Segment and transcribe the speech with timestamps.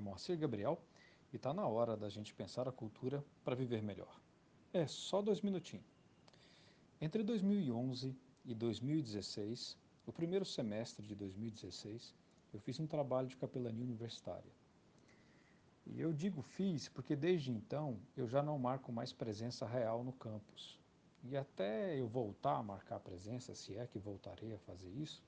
[0.00, 0.76] Moacir Gabriel
[1.32, 4.20] e está na hora da gente pensar a cultura para viver melhor.
[4.72, 5.86] É só dois minutinhos.
[7.00, 8.12] Entre 2011
[8.44, 12.12] e 2016, o primeiro semestre de 2016,
[12.52, 14.52] eu fiz um trabalho de capelania universitária.
[15.86, 20.12] E eu digo fiz porque desde então eu já não marco mais presença real no
[20.12, 20.76] campus.
[21.22, 25.22] E até eu voltar a marcar presença, se é que voltarei a fazer isso,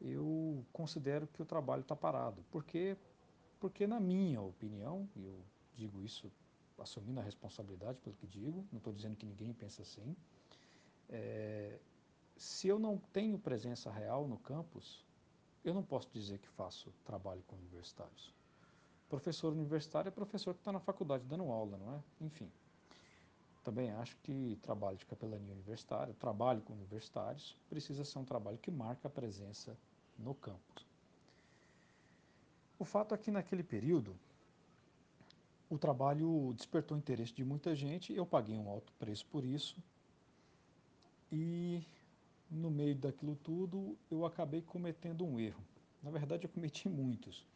[0.00, 2.44] eu considero que o trabalho está parado.
[2.50, 2.96] Porque,
[3.60, 5.40] porque na minha opinião, e eu
[5.74, 6.30] digo isso
[6.78, 10.16] assumindo a responsabilidade pelo que digo, não estou dizendo que ninguém pensa assim,
[11.08, 11.78] é,
[12.36, 15.04] se eu não tenho presença real no campus,
[15.64, 18.32] eu não posso dizer que faço trabalho com universitários.
[19.08, 22.02] Professor universitário é professor que está na faculdade dando aula, não é?
[22.20, 22.50] Enfim.
[23.68, 28.70] Também acho que trabalho de capelania universitária, trabalho com universitários, precisa ser um trabalho que
[28.70, 29.76] marca a presença
[30.18, 30.86] no campus.
[32.78, 34.16] O fato é que naquele período,
[35.68, 39.76] o trabalho despertou o interesse de muita gente, eu paguei um alto preço por isso,
[41.30, 41.82] e
[42.50, 45.62] no meio daquilo tudo eu acabei cometendo um erro.
[46.02, 47.46] Na verdade eu cometi muitos,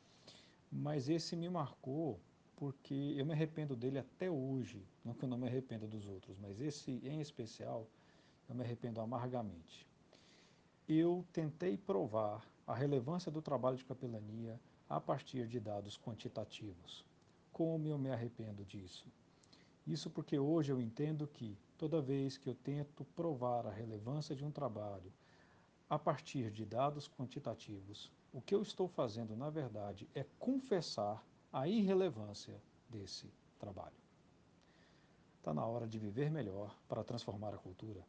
[0.71, 2.21] mas esse me marcou
[2.63, 6.39] porque eu me arrependo dele até hoje, não que eu não me arrependa dos outros,
[6.39, 7.89] mas esse em especial
[8.49, 9.85] eu me arrependo amargamente.
[10.89, 17.05] Eu tentei provar a relevância do trabalho de capelania a partir de dados quantitativos.
[17.53, 19.09] Como eu me arrependo disso?
[19.85, 24.45] Isso porque hoje eu entendo que, toda vez que eu tento provar a relevância de
[24.45, 25.13] um trabalho
[25.91, 31.21] a partir de dados quantitativos, o que eu estou fazendo, na verdade, é confessar
[31.53, 34.01] a irrelevância desse trabalho.
[35.39, 38.07] Está na hora de viver melhor para transformar a cultura.